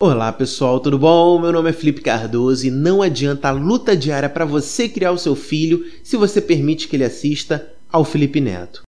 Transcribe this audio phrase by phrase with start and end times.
[0.00, 1.40] Olá pessoal, tudo bom?
[1.40, 5.18] Meu nome é Felipe Cardoso e não adianta a luta diária para você criar o
[5.18, 8.82] seu filho se você permite que ele assista ao Felipe Neto.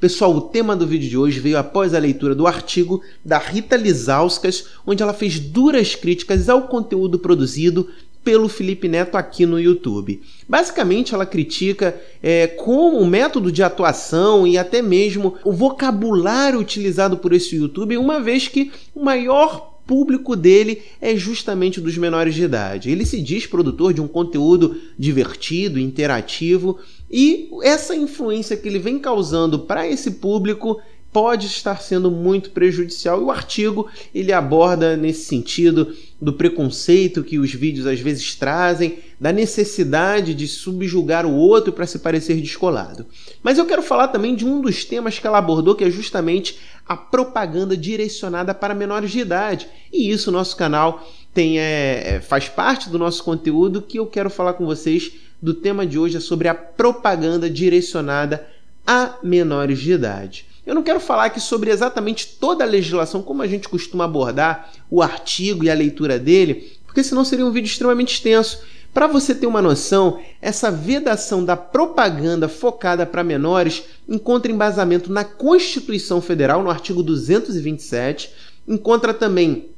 [0.00, 3.76] Pessoal, o tema do vídeo de hoje veio após a leitura do artigo da Rita
[3.76, 7.88] Lizauskas, onde ela fez duras críticas ao conteúdo produzido
[8.26, 10.20] pelo Felipe Neto aqui no YouTube.
[10.48, 17.18] Basicamente, ela critica é, como o método de atuação e até mesmo o vocabulário utilizado
[17.18, 22.42] por esse YouTube, uma vez que o maior público dele é justamente dos menores de
[22.42, 22.90] idade.
[22.90, 28.98] Ele se diz produtor de um conteúdo divertido, interativo, e essa influência que ele vem
[28.98, 30.80] causando para esse público
[31.16, 33.18] pode estar sendo muito prejudicial.
[33.18, 38.98] E o artigo ele aborda nesse sentido do preconceito que os vídeos às vezes trazem,
[39.18, 43.06] da necessidade de subjugar o outro para se parecer descolado.
[43.42, 46.58] Mas eu quero falar também de um dos temas que ela abordou, que é justamente
[46.86, 49.66] a propaganda direcionada para menores de idade.
[49.90, 51.02] E isso nosso canal
[51.32, 55.54] tem é, é faz parte do nosso conteúdo que eu quero falar com vocês do
[55.54, 58.46] tema de hoje é sobre a propaganda direcionada
[58.86, 60.46] a menores de idade.
[60.64, 64.72] Eu não quero falar aqui sobre exatamente toda a legislação, como a gente costuma abordar
[64.90, 68.60] o artigo e a leitura dele, porque senão seria um vídeo extremamente extenso.
[68.92, 75.22] Para você ter uma noção, essa vedação da propaganda focada para menores encontra embasamento na
[75.22, 78.30] Constituição Federal, no artigo 227,
[78.66, 79.68] encontra também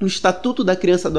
[0.00, 1.12] no Estatuto da Criança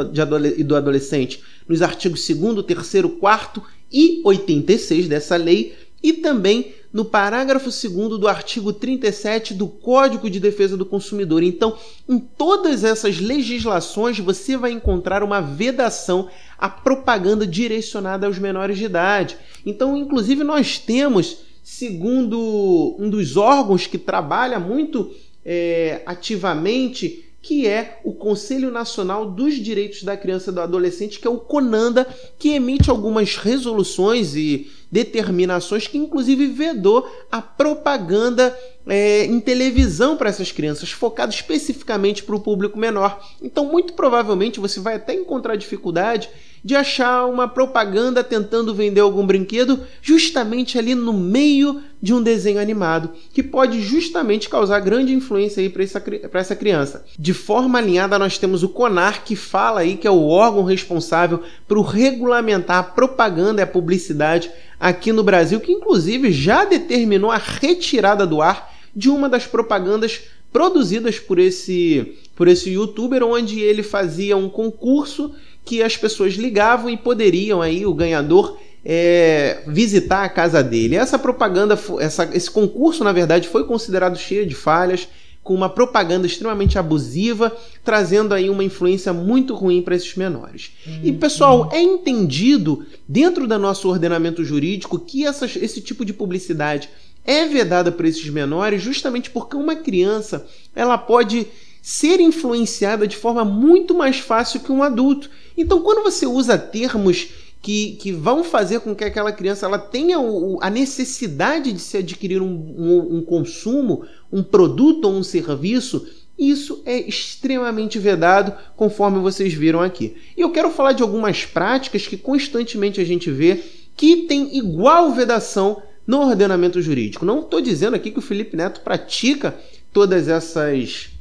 [0.57, 7.03] e do Adolescente, nos artigos 2, 3, 4 e 86 dessa lei, e também no
[7.03, 11.41] parágrafo 2 do artigo 37 do Código de Defesa do Consumidor.
[11.41, 11.75] Então,
[12.07, 18.85] em todas essas legislações, você vai encontrar uma vedação à propaganda direcionada aos menores de
[18.85, 19.35] idade.
[19.65, 25.11] Então, inclusive, nós temos, segundo um dos órgãos que trabalha muito
[25.43, 31.27] é, ativamente que é o Conselho Nacional dos Direitos da Criança e do Adolescente, que
[31.27, 32.07] é o CONANDA,
[32.39, 38.55] que emite algumas resoluções e determinações que inclusive vedou a propaganda
[38.85, 43.19] é, em televisão para essas crianças, focado especificamente para o público menor.
[43.41, 46.29] Então, muito provavelmente você vai até encontrar dificuldade
[46.63, 52.59] de achar uma propaganda tentando vender algum brinquedo justamente ali no meio de um desenho
[52.59, 56.03] animado, que pode justamente causar grande influência aí para essa,
[56.33, 57.05] essa criança.
[57.17, 61.41] De forma alinhada, nós temos o CONAR, que fala aí que é o órgão responsável
[61.67, 67.37] por regulamentar a propaganda e a publicidade aqui no Brasil, que inclusive já determinou a
[67.37, 73.83] retirada do ar de uma das propagandas produzidas por esse por esse youtuber onde ele
[73.83, 75.35] fazia um concurso
[75.65, 80.95] que as pessoas ligavam e poderiam aí o ganhador é, visitar a casa dele.
[80.95, 85.07] Essa propaganda, essa, esse concurso, na verdade, foi considerado cheio de falhas,
[85.43, 90.71] com uma propaganda extremamente abusiva, trazendo aí uma influência muito ruim para esses menores.
[90.87, 90.99] Uhum.
[91.03, 96.89] E pessoal, é entendido dentro do nosso ordenamento jurídico que essas, esse tipo de publicidade
[97.25, 100.45] é vedada para esses menores justamente porque uma criança
[100.75, 101.47] ela pode
[101.83, 105.29] ser influenciada de forma muito mais fácil que um adulto.
[105.57, 107.27] Então, quando você usa termos
[107.61, 111.97] que, que vão fazer com que aquela criança ela tenha o, a necessidade de se
[111.97, 116.07] adquirir um, um, um consumo, um produto ou um serviço,
[116.39, 120.15] isso é extremamente vedado, conforme vocês viram aqui.
[120.37, 123.61] E eu quero falar de algumas práticas que constantemente a gente vê
[123.97, 127.25] que tem igual vedação no ordenamento jurídico.
[127.25, 129.53] Não estou dizendo aqui que o Felipe Neto pratica
[129.91, 131.12] todas essas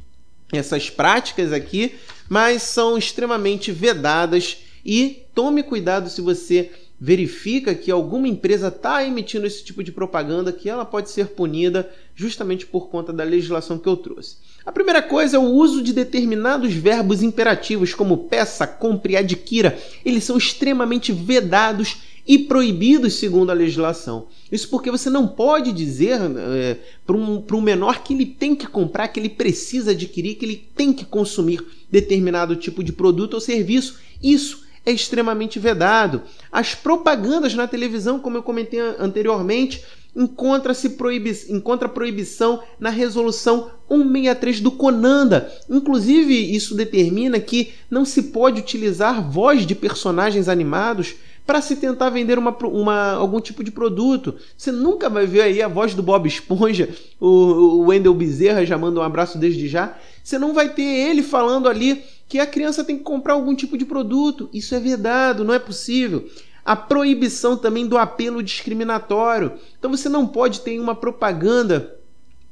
[0.57, 1.95] essas práticas aqui,
[2.29, 9.45] mas são extremamente vedadas e tome cuidado se você verifica que alguma empresa está emitindo
[9.45, 13.89] esse tipo de propaganda, que ela pode ser punida justamente por conta da legislação que
[13.89, 14.37] eu trouxe.
[14.65, 19.77] A primeira coisa é o uso de determinados verbos imperativos, como peça, compre, adquira.
[20.05, 24.27] Eles são extremamente vedados e proibidos segundo a legislação.
[24.51, 28.67] Isso porque você não pode dizer é, para um, um menor que ele tem que
[28.67, 33.41] comprar, que ele precisa adquirir, que ele tem que consumir determinado tipo de produto ou
[33.41, 33.99] serviço.
[34.21, 36.21] Isso é extremamente vedado.
[36.51, 39.83] As propagandas na televisão, como eu comentei anteriormente,
[40.15, 45.51] encontra-se proibi encontra proibição na resolução 163 do Conanda.
[45.69, 52.09] Inclusive, isso determina que não se pode utilizar voz de personagens animados para se tentar
[52.09, 54.35] vender uma, uma, algum tipo de produto.
[54.57, 58.77] Você nunca vai ver aí a voz do Bob Esponja, o, o Wendel Bezerra, já
[58.77, 59.97] manda um abraço desde já.
[60.23, 63.77] Você não vai ter ele falando ali que a criança tem que comprar algum tipo
[63.77, 64.49] de produto.
[64.53, 66.29] Isso é vedado, não é possível.
[66.65, 69.53] a proibição também do apelo discriminatório.
[69.77, 71.97] Então você não pode ter uma propaganda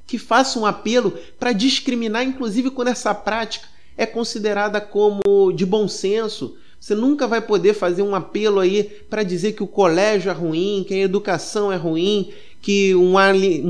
[0.06, 5.88] que faça um apelo para discriminar, inclusive quando essa prática é considerada como de bom
[5.88, 6.58] senso.
[6.82, 10.84] Você nunca vai poder fazer um apelo aí para dizer que o colégio é ruim,
[10.88, 13.26] que a educação é ruim, que uma,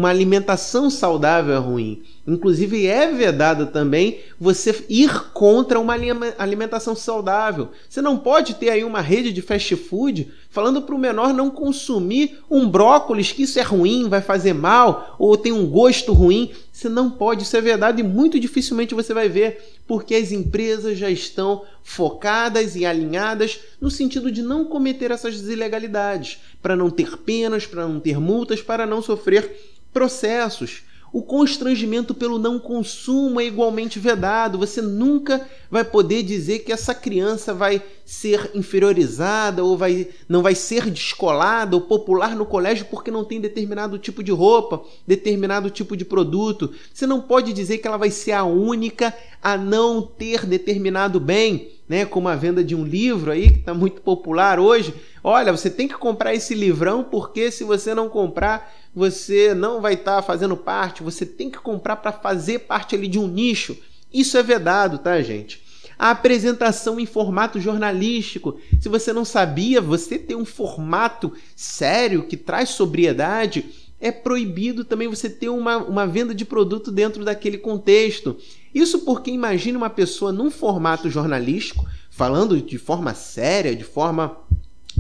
[0.10, 2.04] alimentação saudável é ruim.
[2.26, 5.94] Inclusive, é vedado também você ir contra uma
[6.38, 7.70] alimentação saudável.
[7.90, 11.50] Você não pode ter aí uma rede de fast food falando para o menor não
[11.50, 16.52] consumir um brócolis, que isso é ruim, vai fazer mal, ou tem um gosto ruim.
[16.82, 20.98] Você não pode, isso é verdade e muito dificilmente você vai ver, porque as empresas
[20.98, 27.18] já estão focadas e alinhadas no sentido de não cometer essas ilegalidades, para não ter
[27.18, 29.60] penas, para não ter multas, para não sofrer
[29.94, 30.82] processos.
[31.14, 34.58] O constrangimento pelo não consumo é igualmente vedado.
[34.58, 40.56] Você nunca vai poder dizer que essa criança vai ser inferiorizada ou vai, não vai
[40.56, 45.98] ser descolada ou popular no colégio porque não tem determinado tipo de roupa, determinado tipo
[45.98, 46.74] de produto.
[46.94, 49.14] Você não pode dizer que ela vai ser a única
[49.44, 52.06] a não ter determinado bem, né?
[52.06, 54.94] Como a venda de um livro aí que está muito popular hoje.
[55.22, 59.94] Olha, você tem que comprar esse livrão porque se você não comprar você não vai
[59.94, 63.78] estar tá fazendo parte, você tem que comprar para fazer parte ali de um nicho.
[64.14, 65.62] Isso é vedado, tá, gente?
[65.98, 68.60] A apresentação em formato jornalístico.
[68.80, 73.66] Se você não sabia, você ter um formato sério que traz sobriedade,
[74.00, 78.36] é proibido também você ter uma, uma venda de produto dentro daquele contexto.
[78.74, 84.38] Isso porque imagine uma pessoa num formato jornalístico, falando de forma séria, de forma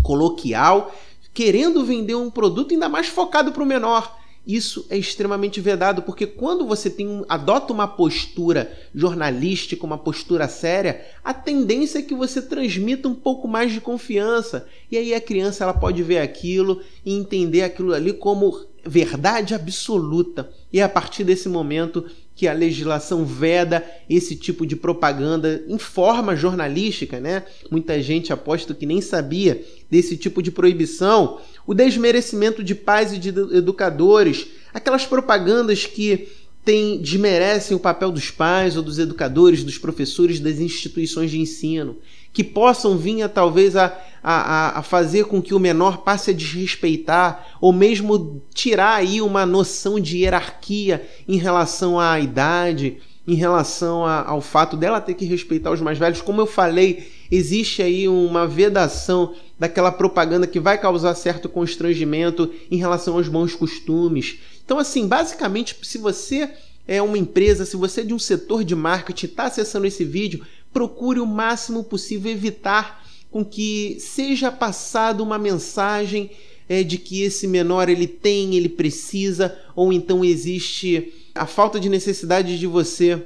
[0.04, 0.96] coloquial,
[1.34, 4.20] querendo vender um produto ainda mais focado para o menor.
[4.46, 11.06] Isso é extremamente vedado, porque quando você tem adota uma postura jornalística, uma postura séria,
[11.24, 14.68] a tendência é que você transmita um pouco mais de confiança.
[14.92, 20.52] E aí a criança ela pode ver aquilo e entender aquilo ali como verdade absoluta.
[20.74, 22.06] E a partir desse momento
[22.36, 27.44] que a legislação veda esse tipo de propaganda em forma jornalística, né?
[27.70, 33.18] Muita gente aposto que nem sabia desse tipo de proibição, o desmerecimento de pais e
[33.18, 36.30] de educadores, aquelas propagandas que
[36.64, 41.98] tem, desmerecem o papel dos pais ou dos educadores, dos professores, das instituições de ensino,
[42.32, 43.76] que possam vir a talvez
[44.24, 49.22] a, a, a fazer com que o menor passe a desrespeitar ou mesmo tirar aí
[49.22, 52.98] uma noção de hierarquia em relação à idade,
[53.28, 56.22] em relação a, ao fato dela ter que respeitar os mais velhos.
[56.22, 62.78] Como eu falei, existe aí uma vedação daquela propaganda que vai causar certo constrangimento em
[62.78, 64.40] relação aos bons costumes.
[64.66, 66.50] Então, assim, basicamente, se você
[66.88, 70.46] é uma empresa, se você é de um setor de marketing está acessando esse vídeo,
[70.74, 73.01] procure o máximo possível evitar
[73.32, 76.30] com que seja passada uma mensagem
[76.68, 81.90] é, de que esse menor ele tem, ele precisa, ou então existe a falta de
[81.90, 83.24] necessidade de você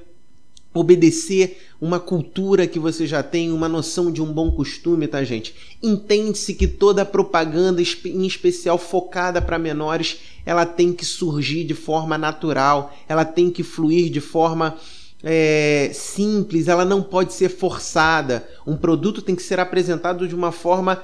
[0.73, 5.55] obedecer uma cultura que você já tem, uma noção de um bom costume, tá, gente?
[5.81, 12.17] Entende-se que toda propaganda, em especial focada para menores, ela tem que surgir de forma
[12.17, 14.77] natural, ela tem que fluir de forma
[15.27, 18.47] é, simples, ela não pode ser forçada.
[18.65, 21.03] Um produto tem que ser apresentado de uma forma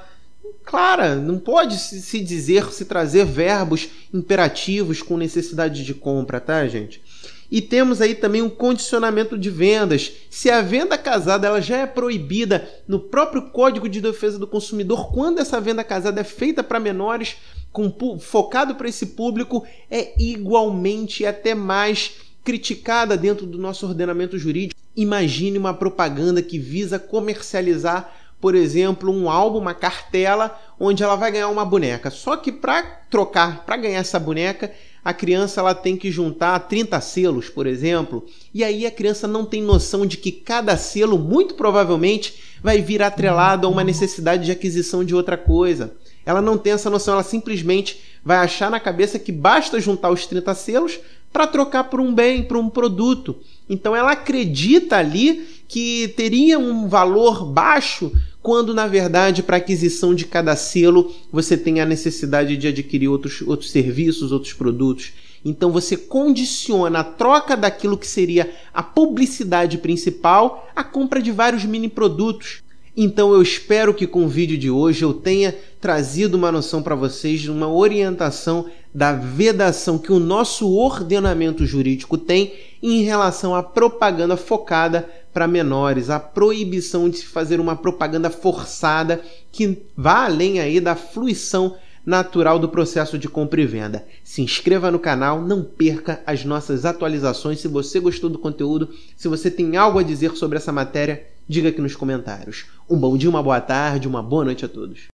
[0.64, 7.02] clara, não pode se dizer, se trazer verbos imperativos com necessidade de compra, tá, gente?
[7.50, 10.12] E temos aí também um condicionamento de vendas.
[10.30, 15.12] Se a venda casada ela já é proibida no próprio Código de Defesa do Consumidor,
[15.12, 17.36] quando essa venda casada é feita para menores,
[17.72, 22.12] com, focado para esse público, é igualmente até mais
[22.44, 24.80] criticada dentro do nosso ordenamento jurídico.
[24.96, 31.30] Imagine uma propaganda que visa comercializar, por exemplo, um álbum, uma cartela, onde ela vai
[31.30, 32.10] ganhar uma boneca.
[32.10, 34.72] Só que para trocar, para ganhar essa boneca,
[35.04, 39.44] a criança ela tem que juntar 30 selos, por exemplo, e aí a criança não
[39.44, 44.52] tem noção de que cada selo, muito provavelmente, vai vir atrelado a uma necessidade de
[44.52, 45.92] aquisição de outra coisa.
[46.24, 50.24] Ela não tem essa noção, ela simplesmente vai achar na cabeça que basta juntar os
[50.26, 51.00] 30 selos
[51.32, 53.36] para trocar por um bem, por um produto.
[53.68, 58.12] Então ela acredita ali que teria um valor baixo
[58.42, 63.40] quando na verdade para aquisição de cada selo você tem a necessidade de adquirir outros,
[63.42, 65.12] outros serviços, outros produtos.
[65.44, 71.64] Então você condiciona a troca daquilo que seria a publicidade principal à compra de vários
[71.64, 72.62] mini produtos.
[72.96, 76.94] Então eu espero que com o vídeo de hoje eu tenha trazido uma noção para
[76.94, 84.36] vocês, uma orientação da vedação que o nosso ordenamento jurídico tem em relação à propaganda
[84.36, 90.78] focada para menores, a proibição de se fazer uma propaganda forçada que vá além aí
[90.78, 94.04] da fruição natural do processo de compra e venda.
[94.22, 97.60] Se inscreva no canal, não perca as nossas atualizações.
[97.60, 101.68] Se você gostou do conteúdo, se você tem algo a dizer sobre essa matéria, diga
[101.68, 102.66] aqui nos comentários.
[102.90, 105.11] Um bom dia, uma boa tarde, uma boa noite a todos.